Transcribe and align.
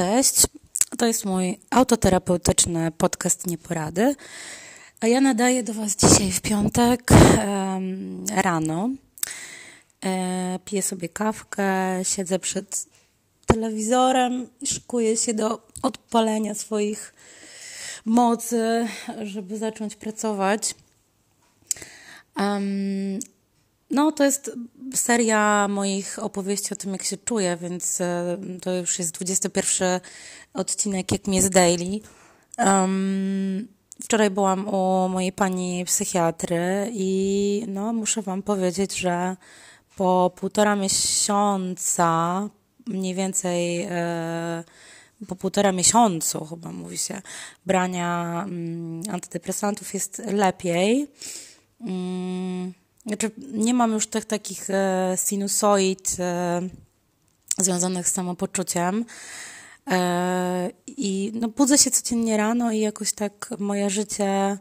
Cześć, 0.00 0.46
to 0.98 1.06
jest 1.06 1.24
mój 1.24 1.58
autoterapeutyczny 1.70 2.90
podcast 2.90 3.46
Nieporady, 3.46 4.14
a 5.00 5.06
ja 5.06 5.20
nadaję 5.20 5.62
do 5.62 5.74
Was 5.74 5.96
dzisiaj 5.96 6.32
w 6.32 6.40
piątek 6.40 7.10
um, 7.10 8.24
rano. 8.34 8.90
E, 10.04 10.58
piję 10.64 10.82
sobie 10.82 11.08
kawkę, 11.08 11.64
siedzę 12.02 12.38
przed 12.38 12.86
telewizorem 13.46 14.46
i 14.60 14.66
szykuję 14.66 15.16
się 15.16 15.34
do 15.34 15.68
odpalenia 15.82 16.54
swoich 16.54 17.14
mocy, 18.04 18.88
żeby 19.22 19.58
zacząć 19.58 19.96
pracować. 19.96 20.74
Um, 22.36 23.18
no, 23.90 24.12
to 24.12 24.24
jest 24.24 24.50
seria 24.94 25.68
moich 25.68 26.18
opowieści 26.18 26.72
o 26.72 26.76
tym, 26.76 26.92
jak 26.92 27.02
się 27.02 27.16
czuję, 27.16 27.56
więc 27.60 28.00
e, 28.00 28.38
to 28.62 28.74
już 28.74 28.98
jest 28.98 29.14
21 29.14 30.00
odcinek, 30.54 31.12
jak 31.12 31.26
mi 31.26 31.36
jest 31.36 31.48
daily. 31.48 32.00
Um, 32.58 33.68
wczoraj 34.04 34.30
byłam 34.30 34.68
u 34.68 35.08
mojej 35.08 35.32
pani 35.32 35.84
psychiatry 35.84 36.90
i 36.92 37.64
no, 37.68 37.92
muszę 37.92 38.22
wam 38.22 38.42
powiedzieć, 38.42 38.96
że 38.96 39.36
po 39.96 40.32
półtora 40.36 40.76
miesiąca, 40.76 42.48
mniej 42.86 43.14
więcej 43.14 43.82
e, 43.90 44.64
po 45.28 45.36
półtora 45.36 45.72
miesiącu, 45.72 46.44
chyba 46.44 46.72
mówi 46.72 46.98
się, 46.98 47.22
brania 47.66 48.42
mm, 48.48 49.02
antydepresantów 49.10 49.94
jest 49.94 50.22
lepiej. 50.26 51.06
Mm, 51.80 52.72
znaczy, 53.10 53.30
nie 53.52 53.74
mam 53.74 53.92
już 53.92 54.06
tych 54.06 54.24
takich 54.24 54.70
e, 54.70 55.16
sinusoid 55.26 56.16
e, 56.18 56.60
związanych 57.58 58.08
z 58.08 58.12
samopoczuciem. 58.12 59.04
E, 59.90 60.70
I 60.86 61.32
no, 61.34 61.48
budzę 61.48 61.78
się 61.78 61.90
codziennie 61.90 62.36
rano 62.36 62.72
i 62.72 62.78
jakoś 62.80 63.12
tak 63.12 63.50
moje 63.58 63.90
życie 63.90 64.58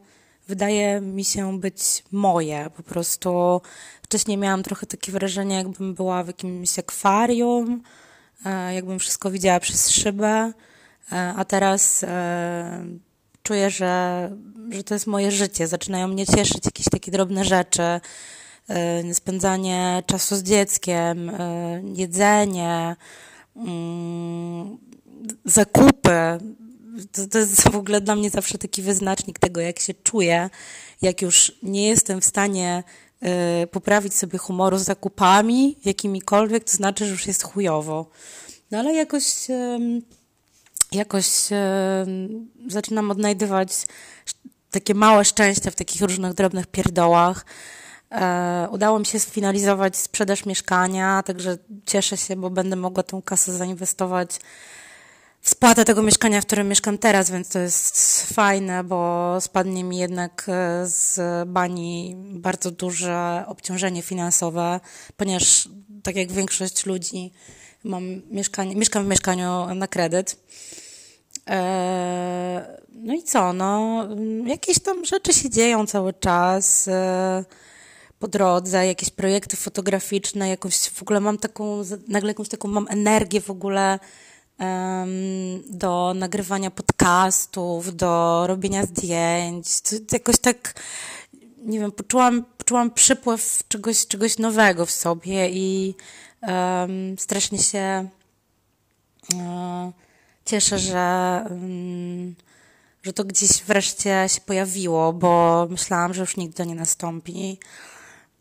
wydaje 0.47 1.01
mi 1.01 1.25
się 1.25 1.59
być 1.59 2.03
moje. 2.11 2.69
Po 2.77 2.83
prostu 2.83 3.61
wcześniej 4.01 4.37
miałam 4.37 4.63
trochę 4.63 4.85
takie 4.85 5.11
wrażenie, 5.11 5.55
jakbym 5.55 5.93
była 5.93 6.23
w 6.23 6.27
jakimś 6.27 6.79
akwarium, 6.79 7.83
jakbym 8.73 8.99
wszystko 8.99 9.31
widziała 9.31 9.59
przez 9.59 9.89
szybę, 9.89 10.53
a 11.11 11.45
teraz 11.45 12.05
czuję, 13.49 13.69
że, 13.69 14.31
że 14.69 14.83
to 14.83 14.93
jest 14.93 15.07
moje 15.07 15.31
życie. 15.31 15.67
Zaczynają 15.67 16.07
mnie 16.07 16.25
cieszyć 16.25 16.65
jakieś 16.65 16.85
takie 16.91 17.11
drobne 17.11 17.45
rzeczy, 17.45 17.81
spędzanie 19.13 20.03
czasu 20.05 20.35
z 20.35 20.43
dzieckiem, 20.43 21.31
jedzenie, 21.95 22.95
mm, 23.55 24.77
zakupy. 25.45 26.37
To, 27.11 27.27
to 27.27 27.37
jest 27.37 27.69
w 27.69 27.75
ogóle 27.75 28.01
dla 28.01 28.15
mnie 28.15 28.29
zawsze 28.29 28.57
taki 28.57 28.81
wyznacznik 28.81 29.39
tego, 29.39 29.61
jak 29.61 29.79
się 29.79 29.93
czuję, 29.93 30.49
jak 31.01 31.21
już 31.21 31.51
nie 31.63 31.87
jestem 31.87 32.21
w 32.21 32.25
stanie 32.25 32.83
y, 33.63 33.67
poprawić 33.67 34.13
sobie 34.13 34.37
humoru 34.37 34.77
z 34.77 34.83
zakupami, 34.83 35.77
jakimikolwiek, 35.85 36.63
to 36.63 36.71
znaczy, 36.71 37.05
że 37.05 37.11
już 37.11 37.27
jest 37.27 37.43
chujowo. 37.43 38.09
No 38.71 38.79
ale 38.79 38.93
jakoś, 38.93 39.23
jakoś 40.91 41.51
y, 41.51 41.55
zaczynam 42.67 43.11
odnajdywać 43.11 43.85
takie 44.71 44.93
małe 44.93 45.25
szczęścia 45.25 45.71
w 45.71 45.75
takich 45.75 46.01
różnych 46.01 46.33
drobnych 46.33 46.67
pierdołach. 46.67 47.45
E, 48.11 48.67
udało 48.71 48.99
mi 48.99 49.05
się 49.05 49.19
sfinalizować 49.19 49.97
sprzedaż 49.97 50.45
mieszkania, 50.45 51.23
także 51.23 51.57
cieszę 51.85 52.17
się, 52.17 52.35
bo 52.35 52.49
będę 52.49 52.75
mogła 52.75 53.03
tą 53.03 53.21
kasę 53.21 53.53
zainwestować 53.53 54.39
w 55.41 55.49
spłatę 55.49 55.85
tego 55.85 56.03
mieszkania, 56.03 56.41
w 56.41 56.45
którym 56.45 56.67
mieszkam 56.67 56.97
teraz, 56.97 57.31
więc 57.31 57.49
to 57.49 57.59
jest 57.59 58.33
fajne, 58.33 58.83
bo 58.83 59.37
spadnie 59.41 59.83
mi 59.83 59.97
jednak 59.97 60.45
e, 60.47 60.87
z 60.87 61.19
bani 61.49 62.15
bardzo 62.17 62.71
duże 62.71 63.43
obciążenie 63.47 64.01
finansowe, 64.01 64.79
ponieważ 65.17 65.69
tak 66.03 66.15
jak 66.15 66.31
większość 66.31 66.85
ludzi 66.85 67.31
mam 67.83 68.21
mieszkanie, 68.31 68.75
mieszkam 68.75 69.05
w 69.05 69.07
mieszkaniu 69.07 69.75
na 69.75 69.87
kredyt. 69.87 70.37
E, 71.49 72.79
no 72.89 73.13
i 73.13 73.23
co, 73.23 73.53
no, 73.53 74.03
jakieś 74.45 74.79
tam 74.79 75.05
rzeczy 75.05 75.33
się 75.33 75.49
dzieją 75.49 75.87
cały 75.87 76.13
czas 76.13 76.89
po 78.19 78.27
drodze, 78.27 78.87
jakieś 78.87 79.09
projekty 79.09 79.57
fotograficzne, 79.57 80.49
jakąś 80.49 80.89
w 80.89 81.01
ogóle 81.01 81.19
mam 81.19 81.37
taką, 81.37 81.81
nagle 82.07 82.29
jakąś 82.29 82.49
taką 82.49 82.67
mam 82.67 82.87
energię 82.89 83.41
w 83.41 83.49
ogóle 83.49 83.99
do 85.69 86.13
nagrywania 86.15 86.71
podcastów, 86.71 87.95
do 87.95 88.43
robienia 88.47 88.85
zdjęć. 88.85 89.67
Jakoś 90.11 90.37
tak, 90.37 90.81
nie 91.57 91.79
wiem, 91.79 91.91
poczułam, 91.91 92.45
poczułam 92.57 92.91
przypływ 92.91 93.63
czegoś, 93.67 94.07
czegoś 94.07 94.37
nowego 94.37 94.85
w 94.85 94.91
sobie 94.91 95.49
i 95.49 95.95
um, 96.41 97.15
strasznie 97.19 97.59
się 97.59 98.09
um, 99.33 99.93
cieszę, 100.45 100.79
że 100.79 101.45
um, 101.49 102.35
że 103.03 103.13
to 103.13 103.23
gdzieś 103.23 103.63
wreszcie 103.63 104.25
się 104.27 104.41
pojawiło, 104.41 105.13
bo 105.13 105.67
myślałam, 105.69 106.13
że 106.13 106.21
już 106.21 106.37
nigdy 106.37 106.55
to 106.55 106.63
nie 106.63 106.75
nastąpi. 106.75 107.59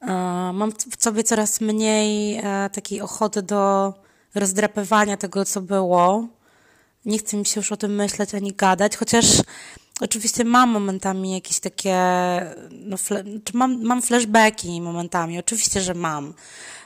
E, 0.00 0.06
mam 0.54 0.72
w 0.72 1.02
sobie 1.02 1.24
coraz 1.24 1.60
mniej 1.60 2.40
e, 2.42 2.70
takiej 2.72 3.00
ochoty 3.00 3.42
do 3.42 3.94
rozdrapywania 4.34 5.16
tego, 5.16 5.44
co 5.44 5.60
było. 5.60 6.28
Nie 7.04 7.18
chcę 7.18 7.36
mi 7.36 7.46
się 7.46 7.60
już 7.60 7.72
o 7.72 7.76
tym 7.76 7.94
myśleć 7.94 8.34
ani 8.34 8.52
gadać, 8.52 8.96
chociaż 8.96 9.42
oczywiście 10.00 10.44
mam 10.44 10.70
momentami 10.70 11.32
jakieś 11.34 11.60
takie, 11.60 11.96
no, 12.70 12.96
mam, 13.54 13.82
mam 13.82 14.02
flashbacki 14.02 14.80
momentami, 14.80 15.38
oczywiście, 15.38 15.80
że 15.80 15.94
mam. 15.94 16.34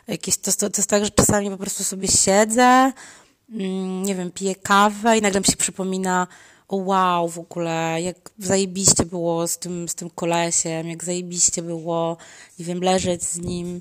Jakieś, 0.09 0.37
to, 0.37 0.53
to, 0.53 0.71
to 0.71 0.79
jest 0.79 0.91
tak, 0.91 1.05
że 1.05 1.11
czasami 1.11 1.51
po 1.51 1.57
prostu 1.57 1.85
sobie 1.85 2.09
siedzę, 2.09 2.93
mm, 3.51 4.03
nie 4.03 4.15
wiem, 4.15 4.31
piję 4.31 4.55
kawę 4.55 5.19
i 5.19 5.23
nagle 5.23 5.41
mi 5.41 5.47
się 5.47 5.57
przypomina, 5.57 6.27
o 6.73 6.77
wow, 6.77 7.29
w 7.29 7.39
ogóle, 7.39 8.03
jak 8.03 8.31
zajebiście 8.39 9.05
było 9.05 9.49
z 9.49 9.59
tym, 9.59 9.89
z 9.89 9.95
tym 9.95 10.11
kolesiem, 10.11 10.89
jak 10.89 11.05
zajebiście 11.05 11.63
było, 11.63 12.17
nie 12.59 12.65
wiem, 12.65 12.81
leżeć 12.81 13.23
z 13.23 13.39
nim 13.39 13.81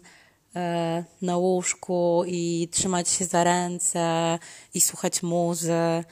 e, 0.56 1.04
na 1.22 1.38
łóżku 1.38 2.24
i 2.28 2.68
trzymać 2.72 3.10
się 3.10 3.26
za 3.26 3.44
ręce 3.44 4.40
i 4.74 4.82
słuchać 4.82 5.24
muzy, 5.24 6.04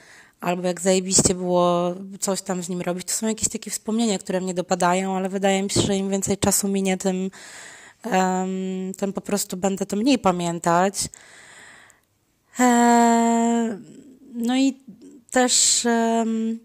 albo 0.42 0.68
jak 0.68 0.82
zajebiście 0.82 1.36
było 1.36 1.96
coś 2.20 2.42
tam 2.42 2.64
z 2.64 2.70
nim 2.70 2.82
robić. 2.82 3.08
To 3.08 3.14
są 3.14 3.28
jakieś 3.28 3.50
takie 3.50 3.72
wspomnienia, 3.72 4.20
które 4.20 4.42
mnie 4.42 4.54
dopadają, 4.54 5.16
ale 5.16 5.30
wydaje 5.30 5.64
mi 5.64 5.70
się, 5.70 5.82
że 5.82 5.96
im 5.96 6.10
więcej 6.10 6.38
czasu 6.38 6.68
minie, 6.68 6.98
tym, 6.98 7.32
um, 8.06 8.94
tym 8.98 9.14
po 9.14 9.22
prostu 9.22 9.58
będę 9.58 9.86
to 9.86 9.96
mniej 9.96 10.20
pamiętać. 10.20 10.96
E, 12.60 13.80
no 14.34 14.58
i 14.58 14.78
też 15.32 15.86
um, 15.86 16.60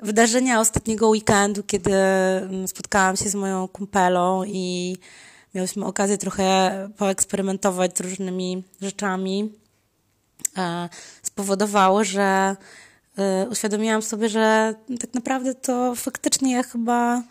wydarzenia 0.00 0.60
ostatniego 0.60 1.08
weekendu, 1.08 1.62
kiedy 1.62 1.92
mm, 1.94 2.68
spotkałam 2.68 3.16
się 3.16 3.28
z 3.28 3.34
moją 3.34 3.68
kumpelą 3.68 4.44
i 4.44 4.96
miałyśmy 5.54 5.86
okazję 5.86 6.18
trochę 6.18 6.88
poeksperymentować 6.96 7.98
z 7.98 8.00
różnymi 8.00 8.62
rzeczami, 8.80 9.52
spowodowało, 11.22 12.04
że 12.04 12.56
e, 13.18 13.46
uświadomiłam 13.50 14.02
sobie, 14.02 14.28
że 14.28 14.74
tak 15.00 15.14
naprawdę 15.14 15.54
to 15.54 15.94
faktycznie 15.94 16.52
ja 16.52 16.62
chyba 16.62 17.22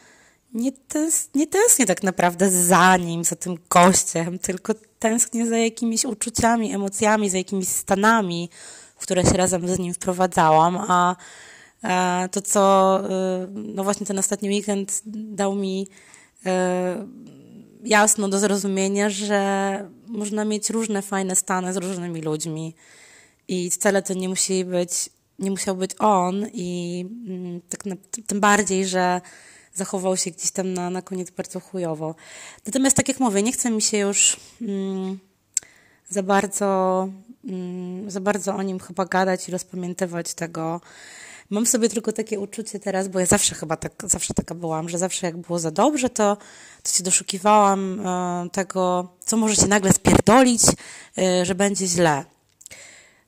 nie, 0.54 0.72
tęs 0.72 1.30
nie 1.36 1.48
tęsknię 1.48 1.86
tak 1.86 2.04
naprawdę 2.04 2.50
za 2.50 2.98
nim, 2.98 3.24
za 3.24 3.36
tym 3.36 3.58
gościem, 3.70 4.40
tylko 4.40 4.74
tęsknię 5.00 5.48
za 5.48 5.58
jakimiś 5.58 6.06
uczuciami, 6.06 6.74
emocjami, 6.74 7.30
za 7.30 7.38
jakimiś 7.38 7.68
stanami, 7.68 8.50
w 8.96 9.02
które 9.02 9.26
się 9.26 9.34
razem 9.34 9.68
z 9.68 9.80
nim 9.80 9.94
wprowadzałam, 9.94 10.78
a 10.78 11.16
E, 11.84 12.30
to, 12.32 12.42
co 12.42 13.00
e, 13.10 13.48
no 13.54 13.84
właśnie 13.84 14.06
ten 14.06 14.20
ostatni 14.20 14.50
weekend 14.50 15.02
dał 15.06 15.56
mi 15.56 15.88
e, 16.46 17.08
jasno 17.84 18.30
do 18.30 18.40
zrozumienia, 18.40 19.10
że 19.10 19.90
można 20.08 20.46
mieć 20.46 20.70
różne 20.70 21.02
fajne 21.02 21.36
stany 21.36 21.74
z 21.74 21.78
różnymi 21.78 22.22
ludźmi 22.22 22.76
i 23.52 23.70
wcale 23.70 24.02
to 24.02 24.14
nie 24.14 24.30
musi 24.30 24.66
być, 24.66 25.10
nie 25.40 25.52
musiał 25.52 25.76
być 25.76 25.92
on 26.00 26.48
i 26.54 27.06
mm, 27.28 27.62
tak 27.70 27.86
na, 27.86 27.96
tym 28.28 28.40
bardziej, 28.40 28.88
że 28.88 29.22
zachował 29.74 30.18
się 30.18 30.32
gdzieś 30.32 30.52
tam 30.52 30.74
na, 30.74 30.90
na 30.90 31.02
koniec 31.02 31.30
bardzo 31.32 31.60
chujowo. 31.60 32.16
Natomiast 32.66 32.98
tak 32.98 33.08
jak 33.08 33.20
mówię, 33.20 33.44
nie 33.44 33.52
chce 33.52 33.72
mi 33.72 33.82
się 33.82 33.98
już 33.98 34.38
mm, 34.62 35.20
za 36.10 36.24
bardzo 36.24 37.08
mm, 37.46 38.12
za 38.12 38.22
bardzo 38.22 38.56
o 38.56 38.62
nim 38.62 38.80
chyba 38.80 39.06
gadać 39.06 39.50
i 39.50 39.52
rozpamiętywać 39.52 40.34
tego, 40.34 40.82
Mam 41.52 41.66
sobie 41.66 41.90
tylko 41.90 42.12
takie 42.12 42.40
uczucie 42.40 42.80
teraz, 42.80 43.08
bo 43.08 43.20
ja 43.20 43.26
zawsze 43.26 43.56
chyba 43.56 43.78
tak, 43.78 43.92
zawsze 44.04 44.34
taka 44.34 44.56
byłam, 44.56 44.90
że 44.90 44.98
zawsze 44.98 45.28
jak 45.28 45.38
było 45.38 45.60
za 45.60 45.72
dobrze, 45.72 46.10
to, 46.10 46.38
to 46.84 46.92
się 46.92 47.04
doszukiwałam 47.04 48.00
e, 48.00 48.50
tego, 48.50 49.08
co 49.26 49.38
może 49.38 49.56
się 49.56 49.68
nagle 49.68 49.94
spierdolić, 49.94 50.62
e, 51.18 51.46
że 51.46 51.56
będzie 51.56 51.88
źle. 51.88 52.26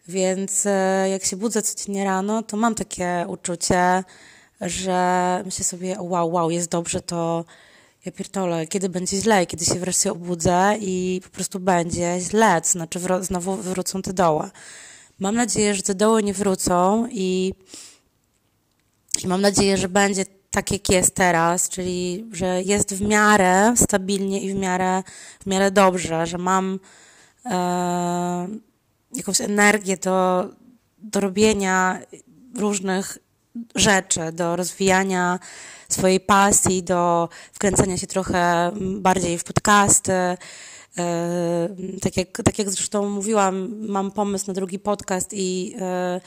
Więc 0.07 0.65
e, 0.65 1.09
jak 1.09 1.25
się 1.25 1.35
budzę 1.35 1.61
codziennie 1.61 2.05
rano, 2.05 2.43
to 2.43 2.57
mam 2.57 2.75
takie 2.75 3.25
uczucie, 3.27 4.03
że 4.61 5.41
myślę 5.45 5.65
sobie, 5.65 5.95
wow, 5.99 6.31
wow, 6.31 6.51
jest 6.51 6.69
dobrze, 6.69 7.01
to 7.01 7.45
ja 8.05 8.11
pierdolę, 8.11 8.67
kiedy 8.67 8.89
będzie 8.89 9.17
źle, 9.17 9.45
kiedy 9.45 9.65
się 9.65 9.75
wreszcie 9.75 10.11
obudzę 10.11 10.75
i 10.79 11.21
po 11.23 11.29
prostu 11.29 11.59
będzie 11.59 12.17
źle, 12.19 12.61
to 12.61 12.67
znaczy 12.67 12.99
znowu 13.21 13.55
wrócą 13.55 14.01
te 14.01 14.13
doły. 14.13 14.49
Mam 15.19 15.35
nadzieję, 15.35 15.75
że 15.75 15.81
te 15.81 15.95
doły 15.95 16.23
nie 16.23 16.33
wrócą 16.33 17.07
i, 17.11 17.53
i 19.23 19.27
mam 19.27 19.41
nadzieję, 19.41 19.77
że 19.77 19.89
będzie 19.89 20.25
tak, 20.51 20.71
jak 20.71 20.89
jest 20.89 21.15
teraz, 21.15 21.69
czyli 21.69 22.25
że 22.31 22.61
jest 22.61 22.93
w 22.93 23.01
miarę 23.01 23.73
stabilnie 23.77 24.41
i 24.41 24.53
w 24.53 24.55
miarę, 24.55 25.03
w 25.39 25.45
miarę 25.45 25.71
dobrze, 25.71 26.27
że 26.27 26.37
mam 26.37 26.79
e, 27.45 28.47
jakąś 29.15 29.41
energię 29.41 29.97
do, 29.97 30.45
do 30.97 31.19
robienia 31.19 31.99
różnych 32.55 33.17
rzeczy, 33.75 34.31
do 34.31 34.55
rozwijania 34.55 35.39
swojej 35.89 36.19
pasji, 36.19 36.83
do 36.83 37.29
wkręcania 37.53 37.97
się 37.97 38.07
trochę 38.07 38.71
bardziej 38.99 39.37
w 39.37 39.43
podcasty. 39.43 40.11
E, 40.11 40.37
tak 42.01 42.17
jak, 42.17 42.41
tak 42.45 42.59
jak 42.59 42.69
zresztą 42.69 43.09
mówiłam, 43.09 43.75
mam 43.87 44.11
pomysł 44.11 44.47
na 44.47 44.53
drugi 44.53 44.79
podcast 44.79 45.29
i 45.33 45.75
e, 45.79 46.21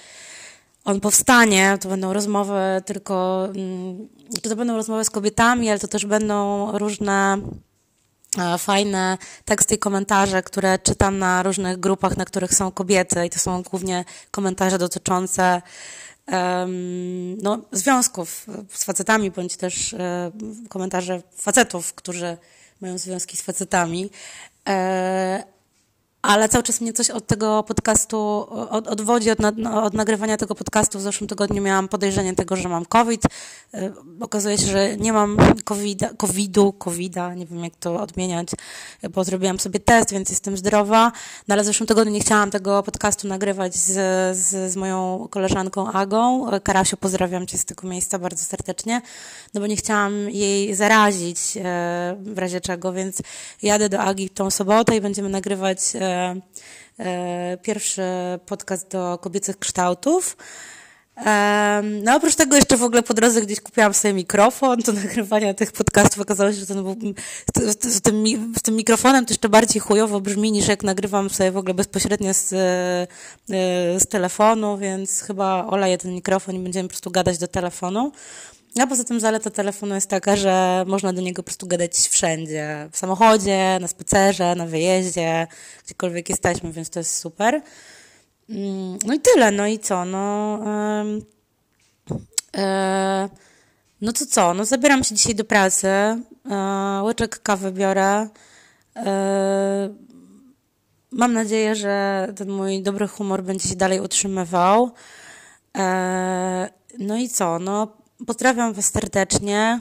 on 0.84 1.00
powstanie. 1.00 1.78
To 1.80 1.88
będą 1.88 2.12
rozmowy 2.12 2.60
tylko, 2.84 3.44
mm, 3.44 4.08
to 4.42 4.56
będą 4.56 4.76
rozmowy 4.76 5.04
z 5.04 5.10
kobietami, 5.10 5.70
ale 5.70 5.78
to 5.78 5.88
też 5.88 6.06
będą 6.06 6.70
różne 6.78 7.38
fajne 8.58 9.18
teksty 9.44 9.74
i 9.74 9.78
komentarze, 9.78 10.42
które 10.42 10.78
czytam 10.78 11.18
na 11.18 11.42
różnych 11.42 11.80
grupach, 11.80 12.16
na 12.16 12.24
których 12.24 12.54
są 12.54 12.70
kobiety 12.70 13.26
i 13.26 13.30
to 13.30 13.38
są 13.38 13.62
głównie 13.62 14.04
komentarze 14.30 14.78
dotyczące 14.78 15.62
um, 16.32 17.38
no, 17.42 17.58
związków 17.72 18.46
z 18.72 18.84
facetami, 18.84 19.30
bądź 19.30 19.56
też 19.56 19.94
e, 19.94 20.30
komentarze 20.68 21.22
facetów, 21.36 21.94
którzy 21.94 22.36
mają 22.80 22.98
związki 22.98 23.36
z 23.36 23.42
facetami. 23.42 24.10
E, 24.68 25.55
ale 26.26 26.48
cały 26.48 26.64
czas 26.64 26.80
mnie 26.80 26.92
coś 26.92 27.10
od 27.10 27.26
tego 27.26 27.62
podcastu 27.62 28.18
od, 28.70 28.88
odwodzi, 28.88 29.30
od, 29.30 29.38
od, 29.82 29.94
nagrywania 29.94 30.36
tego 30.36 30.54
podcastu. 30.54 30.98
W 30.98 31.02
zeszłym 31.02 31.28
tygodniu 31.28 31.62
miałam 31.62 31.88
podejrzenie 31.88 32.34
tego, 32.34 32.56
że 32.56 32.68
mam 32.68 32.84
COVID. 32.84 33.22
E, 33.74 33.92
okazuje 34.20 34.58
się, 34.58 34.66
że 34.66 34.96
nie 34.96 35.12
mam 35.12 35.36
COVID-a, 35.64 36.08
COVID-u, 36.16 36.72
COVID-a, 36.72 37.34
nie 37.34 37.46
wiem 37.46 37.64
jak 37.64 37.76
to 37.76 38.00
odmieniać, 38.02 38.48
bo 39.10 39.24
zrobiłam 39.24 39.60
sobie 39.60 39.80
test, 39.80 40.12
więc 40.12 40.30
jestem 40.30 40.56
zdrowa. 40.56 41.12
No 41.48 41.52
ale 41.52 41.62
w 41.62 41.66
zeszłym 41.66 41.86
tygodniu 41.86 42.12
nie 42.12 42.20
chciałam 42.20 42.50
tego 42.50 42.82
podcastu 42.82 43.28
nagrywać 43.28 43.76
z, 43.76 43.92
z, 44.36 44.72
z 44.72 44.76
moją 44.76 45.28
koleżanką 45.30 45.92
Agą. 45.92 46.46
Karasiu, 46.64 46.96
pozdrawiam 46.96 47.46
Cię 47.46 47.58
z 47.58 47.64
tego 47.64 47.88
miejsca 47.88 48.18
bardzo 48.18 48.44
serdecznie, 48.44 49.02
no 49.54 49.60
bo 49.60 49.66
nie 49.66 49.76
chciałam 49.76 50.30
jej 50.30 50.74
zarazić 50.74 51.38
e, 51.56 52.16
w 52.20 52.38
razie 52.38 52.60
czego, 52.60 52.92
więc 52.92 53.22
jadę 53.62 53.88
do 53.88 54.00
Agi 54.00 54.30
tą 54.30 54.50
sobotę 54.50 54.96
i 54.96 55.00
będziemy 55.00 55.28
nagrywać 55.28 55.78
e, 56.16 56.40
E, 56.98 57.58
pierwszy 57.62 58.02
podcast 58.46 58.88
do 58.88 59.18
kobiecych 59.18 59.58
kształtów. 59.58 60.36
No 62.02 62.16
oprócz 62.16 62.34
tego 62.34 62.56
jeszcze 62.56 62.76
w 62.76 62.82
ogóle 62.82 63.02
po 63.02 63.14
drodze 63.14 63.42
gdzieś 63.42 63.60
kupiłam 63.60 63.94
sobie 63.94 64.14
mikrofon 64.14 64.78
do 64.78 64.92
nagrywania 64.92 65.54
tych 65.54 65.72
podcastów. 65.72 66.20
Okazało 66.20 66.52
się, 66.52 66.58
że 66.58 66.66
ten 66.66 66.82
był, 66.82 66.96
z, 67.56 68.00
tym, 68.00 68.24
z 68.56 68.62
tym 68.62 68.76
mikrofonem 68.76 69.26
to 69.26 69.32
jeszcze 69.32 69.48
bardziej 69.48 69.80
chujowo 69.80 70.20
brzmi 70.20 70.52
niż 70.52 70.68
jak 70.68 70.82
nagrywam 70.82 71.30
sobie 71.30 71.50
w 71.52 71.56
ogóle 71.56 71.74
bezpośrednio 71.74 72.34
z, 72.34 72.52
e, 72.52 73.06
z 74.00 74.06
telefonu, 74.08 74.78
więc 74.78 75.20
chyba 75.20 75.66
oleję 75.66 75.98
ten 75.98 76.12
mikrofon 76.12 76.54
i 76.54 76.58
będziemy 76.58 76.88
po 76.88 76.92
prostu 76.92 77.10
gadać 77.10 77.38
do 77.38 77.48
telefonu. 77.48 78.12
A 78.80 78.86
poza 78.86 79.04
tym 79.04 79.20
zaleta 79.20 79.50
telefonu 79.50 79.94
jest 79.94 80.10
taka, 80.10 80.36
że 80.36 80.84
można 80.86 81.12
do 81.12 81.20
niego 81.20 81.42
po 81.42 81.46
prostu 81.46 81.66
gadać 81.66 81.96
wszędzie. 81.96 82.88
W 82.92 82.98
samochodzie, 82.98 83.78
na 83.80 83.88
spacerze, 83.88 84.54
na 84.54 84.66
wyjeździe, 84.66 85.46
gdziekolwiek 85.84 86.28
jesteśmy, 86.28 86.72
więc 86.72 86.90
to 86.90 87.00
jest 87.00 87.16
super. 87.16 87.62
Mm, 88.50 88.98
no 89.06 89.14
i 89.14 89.20
tyle, 89.20 89.50
no 89.50 89.66
i 89.66 89.78
co? 89.78 90.04
No, 90.04 90.58
e, 92.56 93.28
no 94.00 94.12
to 94.12 94.26
co? 94.26 94.54
No 94.54 94.64
zabieram 94.64 95.04
się 95.04 95.14
dzisiaj 95.14 95.34
do 95.34 95.44
pracy, 95.44 95.88
e, 95.88 96.20
łyczek 97.04 97.42
kawy 97.42 97.72
biorę. 97.72 98.28
E, 98.96 99.94
mam 101.10 101.32
nadzieję, 101.32 101.74
że 101.74 102.26
ten 102.36 102.50
mój 102.50 102.82
dobry 102.82 103.08
humor 103.08 103.42
będzie 103.42 103.68
się 103.68 103.76
dalej 103.76 104.00
utrzymywał. 104.00 104.90
No 106.98 107.16
i 107.16 107.28
co? 107.28 107.58
No 107.58 108.05
Pozdrawiam 108.24 108.72
Was 108.72 108.92
serdecznie. 108.92 109.80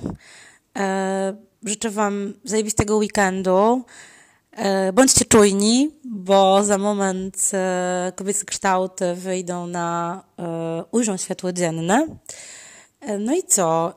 E, 0.77 1.35
życzę 1.63 1.89
Wam 1.89 2.33
zajebistego 2.43 2.97
weekendu. 2.97 3.83
E, 4.51 4.93
bądźcie 4.93 5.25
czujni, 5.25 5.91
bo 6.03 6.63
za 6.63 6.77
moment 6.77 7.51
e, 7.53 8.11
kobiece 8.15 8.45
kształty 8.45 9.15
wyjdą 9.15 9.67
na, 9.67 10.23
ujrzą 10.91 11.17
światło 11.17 11.53
dzienne. 11.53 12.07
No 13.19 13.35
i 13.35 13.43
co? 13.43 13.93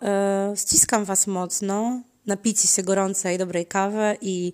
Ściskam 0.56 1.04
Was 1.04 1.26
mocno. 1.26 2.02
Napijcie 2.26 2.68
się 2.68 2.82
gorącej, 2.82 3.38
dobrej 3.38 3.66
kawy 3.66 4.16
i 4.20 4.52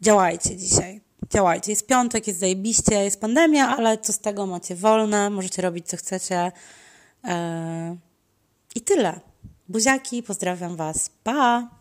działajcie 0.00 0.56
dzisiaj. 0.56 1.00
Działajcie. 1.30 1.72
Jest 1.72 1.86
piątek, 1.86 2.26
jest 2.26 2.40
zajebiście, 2.40 2.94
jest 2.94 3.20
pandemia, 3.20 3.76
ale 3.76 3.98
co 3.98 4.12
z 4.12 4.18
tego 4.18 4.46
macie 4.46 4.76
wolne, 4.76 5.30
możecie 5.30 5.62
robić 5.62 5.86
co 5.88 5.96
chcecie. 5.96 6.52
I 8.74 8.80
tyle. 8.80 9.20
Buziaki, 9.68 10.22
pozdrawiam 10.22 10.76
Was. 10.76 11.10
Pa! 11.22 11.79